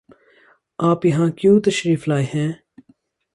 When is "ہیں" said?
2.35-2.51